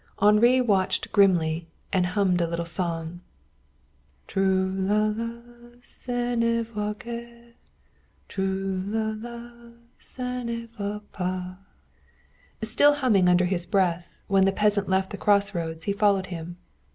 Henri 0.19 0.59
watched 0.59 1.11
grimly 1.11 1.67
and 1.93 2.07
hummed 2.07 2.41
a 2.41 2.47
little 2.47 2.65
song: 2.65 3.21
"Trou 4.25 4.65
la 4.67 5.03
la, 5.15 5.31
çà 5.79 6.35
ne 6.39 6.63
va 6.63 6.95
guère; 6.95 7.51
Trou 8.27 8.81
la 8.87 9.11
la, 9.11 9.51
çà 9.99 10.43
ne 10.43 10.65
va 10.75 11.03
pas." 11.13 11.53
Still 12.63 12.95
humming 12.95 13.29
under 13.29 13.45
his 13.45 13.67
breath, 13.67 14.09
when 14.25 14.45
the 14.45 14.51
peasant 14.51 14.89
left 14.89 15.11
the 15.11 15.17
crossroads 15.17 15.83
he 15.83 15.93
followed 15.93 16.25
him. 16.25 16.57